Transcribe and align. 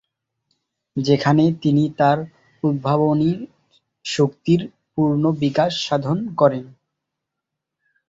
যেখানে 0.97 1.43
তিনি 1.61 1.83
তার 1.97 2.17
উদ্ভাবনী 2.63 3.31
শক্তির 4.05 4.61
পূর্ন 4.93 5.23
বিকাশ 5.41 5.71
সাধন 5.87 6.17
করেন। 6.37 6.65